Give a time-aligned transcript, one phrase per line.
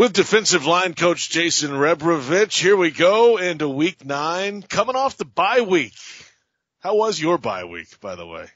[0.00, 5.26] With defensive line coach Jason Rebrovich, here we go into week nine, coming off the
[5.26, 5.92] bye week.
[6.78, 8.46] How was your bye week, by the way?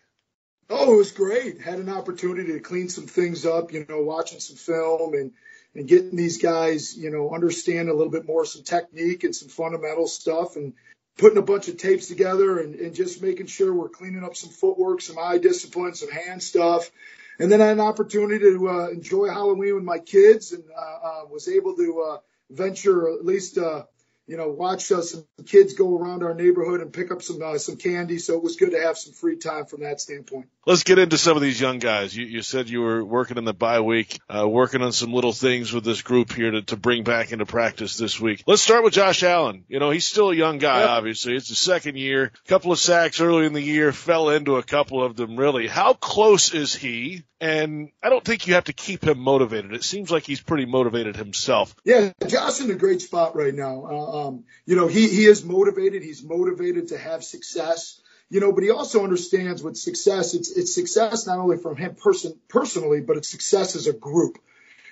[0.70, 1.60] Oh, it was great.
[1.60, 5.32] Had an opportunity to clean some things up, you know, watching some film and,
[5.74, 9.50] and getting these guys, you know, understand a little bit more some technique and some
[9.50, 10.72] fundamental stuff and
[11.18, 14.48] putting a bunch of tapes together and, and just making sure we're cleaning up some
[14.48, 16.90] footwork, some eye discipline, some hand stuff
[17.38, 20.80] and then I had an opportunity to uh, enjoy Halloween with my kids, and uh,
[20.80, 22.18] uh, was able to uh,
[22.50, 23.84] venture at least uh,
[24.26, 27.58] you know, watch uh, some kids go around our neighborhood and pick up some uh,
[27.58, 28.18] some candy.
[28.18, 30.46] So it was good to have some free time from that standpoint.
[30.66, 32.16] Let's get into some of these young guys.
[32.16, 35.32] You, you said you were working in the bye week, uh, working on some little
[35.32, 38.44] things with this group here to, to bring back into practice this week.
[38.46, 39.64] Let's start with Josh Allen.
[39.68, 41.34] You know, he's still a young guy, obviously.
[41.34, 42.32] It's the second year.
[42.32, 45.66] A couple of sacks early in the year, fell into a couple of them really.
[45.66, 47.24] How close is he?
[47.40, 49.74] And I don't think you have to keep him motivated.
[49.74, 51.74] It seems like he's pretty motivated himself.
[51.84, 53.84] Yeah, Josh in a great spot right now.
[53.84, 56.02] Uh, um, you know, he, he is motivated.
[56.02, 60.74] He's motivated to have success you know, but he also understands with success, it's, it's
[60.74, 64.38] success not only from him person, personally, but it's success as a group,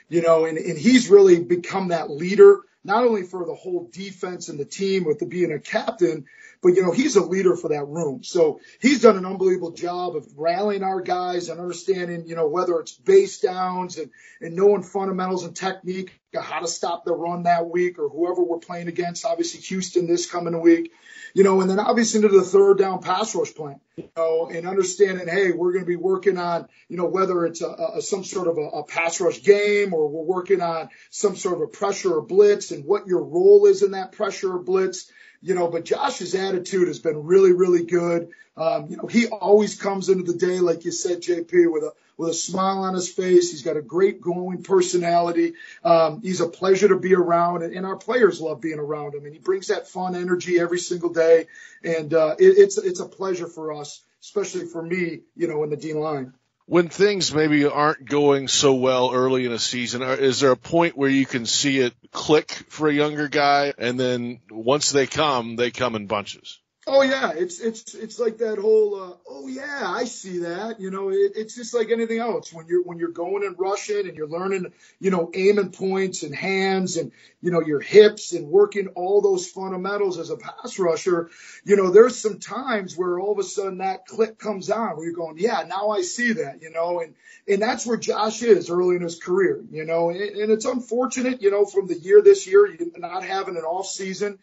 [0.08, 4.48] you know, and, and he's really become that leader, not only for the whole defense
[4.48, 6.26] and the team with the being a captain,
[6.62, 8.22] but you know, he's a leader for that room.
[8.22, 12.78] So he's done an unbelievable job of rallying our guys and understanding, you know, whether
[12.78, 17.68] it's base downs and, and knowing fundamentals and technique, how to stop the run that
[17.68, 19.24] week or whoever we're playing against.
[19.26, 20.92] Obviously Houston this coming week,
[21.34, 24.66] you know, and then obviously into the third down pass rush plan, you know, and
[24.66, 28.24] understanding, hey, we're going to be working on, you know, whether it's a, a some
[28.24, 31.66] sort of a, a pass rush game or we're working on some sort of a
[31.66, 35.10] pressure or blitz and what your role is in that pressure or blitz
[35.42, 38.28] you know, but Josh's attitude has been really, really good.
[38.56, 41.92] Um, you know, he always comes into the day, like you said, JP, with a
[42.16, 43.50] with a smile on his face.
[43.50, 45.54] He's got a great glowing personality.
[45.84, 49.24] Um, he's a pleasure to be around, and, and, our players love being around him.
[49.24, 51.46] And he brings that fun energy every single day,
[51.82, 55.70] and uh, it, it's it's a pleasure for us, especially for me, you know, in
[55.70, 56.34] the D line
[56.66, 60.96] when things maybe aren't going so well early in a season, is there a point
[60.96, 65.56] where you can see it click for a younger guy and then once they come,
[65.56, 66.61] they come in bunches?
[66.84, 70.80] Oh yeah, it's it's it's like that whole uh, oh yeah, I see that.
[70.80, 72.52] You know, it, it's just like anything else.
[72.52, 76.34] When you're when you're going and rushing and you're learning, you know, aiming points and
[76.34, 81.30] hands and you know your hips and working all those fundamentals as a pass rusher.
[81.64, 85.04] You know, there's some times where all of a sudden that click comes on where
[85.04, 86.62] you're going, yeah, now I see that.
[86.62, 87.14] You know, and
[87.46, 89.62] and that's where Josh is early in his career.
[89.70, 93.56] You know, and, and it's unfortunate, you know, from the year this year, not having
[93.56, 94.40] an off season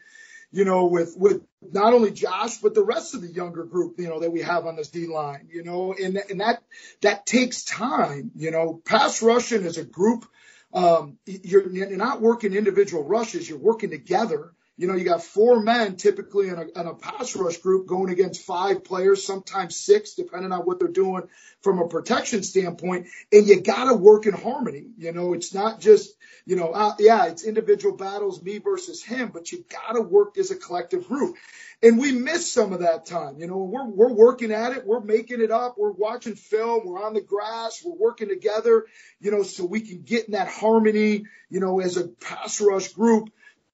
[0.51, 4.07] you know, with, with not only Josh, but the rest of the younger group, you
[4.07, 6.63] know, that we have on this D line, you know, and, and that,
[7.01, 10.25] that takes time, you know, pass rushing as a group.
[10.73, 13.49] Um, you're, you're not working individual rushes.
[13.49, 14.53] You're working together.
[14.79, 18.09] You know, you got four men typically in a, in a pass rush group going
[18.09, 21.23] against five players, sometimes six, depending on what they're doing
[21.61, 23.07] from a protection standpoint.
[23.29, 24.85] And you got to work in harmony.
[24.97, 29.31] You know, it's not just, you know, uh, yeah, it's individual battles, me versus him,
[29.33, 31.35] but you got to work as a collective group.
[31.83, 33.37] And we miss some of that time.
[33.37, 34.85] You know, we're, we're working at it.
[34.85, 35.75] We're making it up.
[35.77, 36.85] We're watching film.
[36.85, 37.81] We're on the grass.
[37.83, 38.85] We're working together,
[39.19, 42.93] you know, so we can get in that harmony, you know, as a pass rush
[42.93, 43.29] group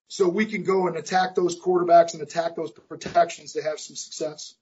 [0.08, 3.96] so we can go and attack those quarterbacks and attack those protections to have some
[3.96, 4.54] success.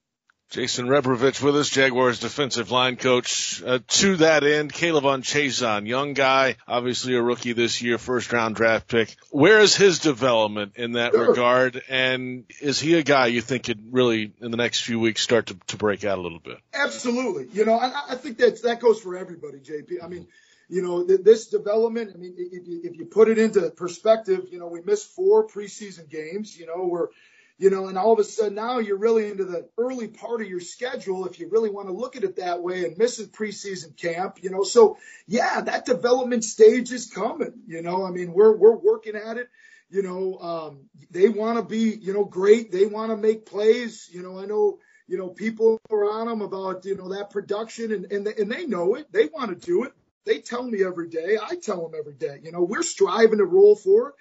[0.50, 3.62] Jason Rebrovich with us, Jaguars defensive line coach.
[3.62, 8.54] Uh, to that end, K'Lavon Chaisson, young guy, obviously a rookie this year, first round
[8.54, 9.16] draft pick.
[9.30, 11.30] Where is his development in that sure.
[11.30, 11.82] regard?
[11.88, 15.46] And is he a guy you think could really, in the next few weeks, start
[15.46, 16.58] to, to break out a little bit?
[16.72, 17.48] Absolutely.
[17.52, 20.04] You know, I, I think that that goes for everybody, JP.
[20.04, 20.28] I mean,
[20.68, 24.66] you know, th- this development, I mean, if you, put it into perspective, you know,
[24.66, 27.08] we missed four preseason games, you know, we're,
[27.58, 30.48] you know, and all of a sudden now you're really into the early part of
[30.48, 33.96] your schedule if you really want to look at it that way and missing preseason
[33.96, 34.64] camp, you know.
[34.64, 34.98] So
[35.28, 38.04] yeah, that development stage is coming, you know.
[38.04, 39.48] I mean, we're we're working at it.
[39.88, 42.72] You know, um, they want to be, you know, great.
[42.72, 44.08] They want to make plays.
[44.10, 47.92] You know, I know, you know, people are on them about, you know, that production
[47.92, 49.12] and, and, and they know it.
[49.12, 49.92] They want to do it.
[50.24, 51.38] They tell me every day.
[51.40, 52.40] I tell them every day.
[52.42, 54.14] You know, we're striving to roll for it.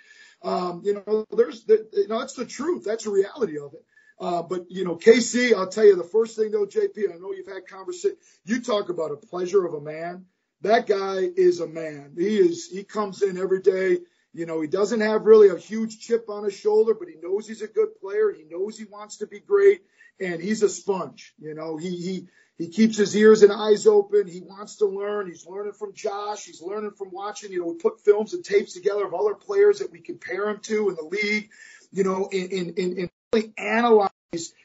[0.47, 2.83] Um, you know, there's, the, you know, that's the truth.
[2.83, 3.85] That's the reality of it.
[4.19, 7.13] Uh, but you know, KC, I'll tell you the first thing though, JP.
[7.13, 8.17] I know you've had conversation.
[8.45, 10.25] You talk about a pleasure of a man.
[10.61, 12.15] That guy is a man.
[12.17, 12.69] He is.
[12.69, 13.99] He comes in every day.
[14.33, 17.47] You know, he doesn't have really a huge chip on his shoulder, but he knows
[17.47, 18.31] he's a good player.
[18.31, 19.81] He knows he wants to be great,
[20.19, 21.33] and he's a sponge.
[21.39, 22.27] You know, he he
[22.57, 24.27] he keeps his ears and eyes open.
[24.27, 25.27] He wants to learn.
[25.27, 26.45] He's learning from Josh.
[26.45, 27.51] He's learning from watching.
[27.51, 30.59] You know, we put films and tapes together of other players that we compare him
[30.63, 31.49] to in the league.
[31.91, 34.11] You know, in in in, really analyze.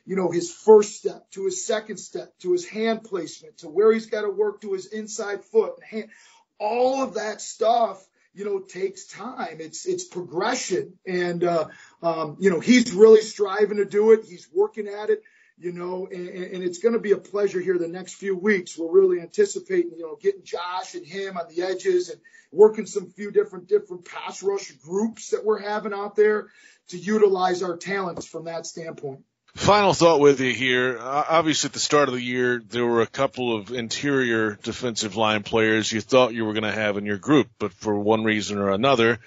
[0.04, 3.92] You know, his first step to his second step to his hand placement to where
[3.92, 6.10] he's got to work to his inside foot and hand.
[6.58, 11.66] All of that stuff you know takes time it's it's progression and uh,
[12.02, 15.22] um, you know he's really striving to do it he's working at it
[15.60, 18.78] you know, and, and it's going to be a pleasure here the next few weeks.
[18.78, 22.20] We're really anticipating, you know, getting Josh and him on the edges and
[22.52, 26.48] working some few different different pass rush groups that we're having out there
[26.88, 29.20] to utilize our talents from that standpoint.
[29.54, 30.98] Final thought with you here.
[31.00, 35.42] Obviously, at the start of the year, there were a couple of interior defensive line
[35.42, 38.58] players you thought you were going to have in your group, but for one reason
[38.58, 39.18] or another,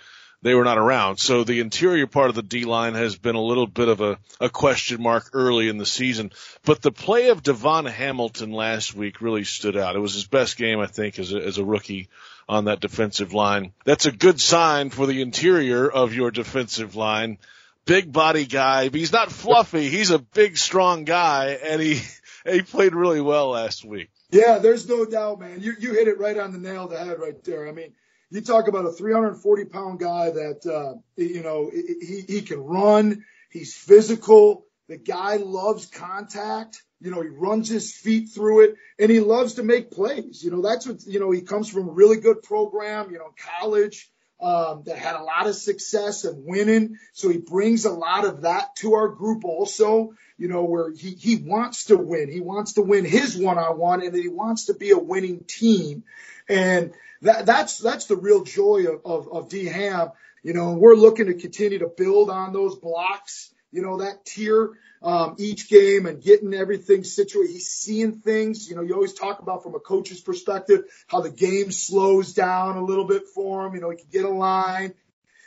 [0.41, 1.17] they were not around.
[1.17, 4.17] So the interior part of the D line has been a little bit of a,
[4.39, 6.31] a question mark early in the season.
[6.63, 9.95] But the play of Davon Hamilton last week really stood out.
[9.95, 12.09] It was his best game, I think, as a, as a rookie
[12.49, 13.73] on that defensive line.
[13.85, 17.37] That's a good sign for the interior of your defensive line.
[17.85, 19.89] Big body guy, he's not fluffy.
[19.89, 21.99] He's a big, strong guy, and he
[22.45, 24.09] he played really well last week.
[24.29, 25.61] Yeah, there's no doubt, man.
[25.61, 27.67] You you hit it right on the nail the head right there.
[27.67, 27.93] I mean,
[28.31, 33.25] you talk about a 340 pound guy that, uh, you know, he, he can run.
[33.49, 34.65] He's physical.
[34.87, 36.81] The guy loves contact.
[37.01, 40.43] You know, he runs his feet through it and he loves to make plays.
[40.43, 43.33] You know, that's what, you know, he comes from a really good program, you know,
[43.59, 44.09] college,
[44.41, 46.97] um, that had a lot of success and winning.
[47.13, 51.11] So he brings a lot of that to our group also, you know, where he,
[51.11, 52.31] he wants to win.
[52.31, 55.43] He wants to win his one on one and he wants to be a winning
[55.47, 56.03] team.
[56.51, 60.11] And, that, that's that's the real joy of, of, of D Ham.
[60.43, 63.51] You know, we're looking to continue to build on those blocks.
[63.71, 64.71] You know, that tier
[65.01, 67.53] um, each game and getting everything situated.
[67.53, 68.69] He's seeing things.
[68.69, 72.77] You know, you always talk about from a coach's perspective how the game slows down
[72.77, 73.75] a little bit for him.
[73.75, 74.93] You know, he can get a line.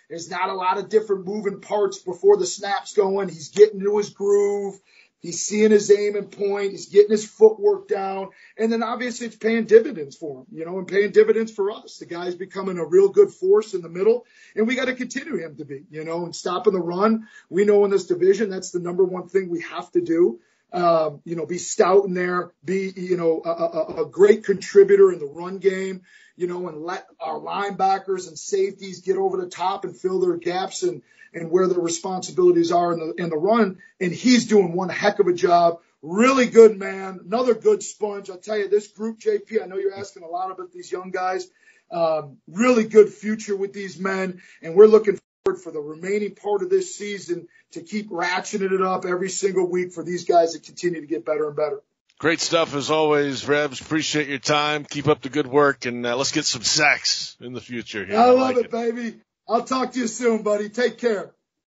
[0.09, 3.29] There's not a lot of different moving parts before the snap's going.
[3.29, 4.79] He's getting into his groove.
[5.25, 6.73] He's seeing his aim and point.
[6.73, 8.29] He's getting his footwork down.
[8.59, 11.97] And then obviously it's paying dividends for him, you know, and paying dividends for us.
[11.97, 14.27] The guy's becoming a real good force in the middle.
[14.55, 17.27] And we got to continue him to be, you know, and stopping the run.
[17.49, 20.41] We know in this division, that's the number one thing we have to do.
[20.75, 25.11] Um, you know, be stout in there, be, you know, a, a, a great contributor
[25.11, 26.03] in the run game,
[26.37, 30.37] you know, and let our linebackers and safeties get over the top and fill their
[30.37, 31.03] gaps and,
[31.33, 33.79] and where the responsibilities are in the in the run.
[34.01, 35.81] And he's doing one heck of a job.
[36.03, 37.21] Really good man.
[37.25, 38.29] Another good sponge.
[38.29, 39.63] I'll tell you, this group, JP.
[39.63, 41.49] I know you're asking a lot about these young guys.
[41.91, 46.63] Um, really good future with these men, and we're looking forward for the remaining part
[46.63, 50.61] of this season to keep ratcheting it up every single week for these guys to
[50.61, 51.83] continue to get better and better.
[52.19, 53.81] Great stuff as always, Rebs.
[53.81, 54.85] Appreciate your time.
[54.85, 58.05] Keep up the good work, and uh, let's get some sacks in the future.
[58.05, 58.19] Here.
[58.19, 59.17] I love I like it, it, baby.
[59.49, 60.69] I'll talk to you soon, buddy.
[60.69, 61.33] Take care.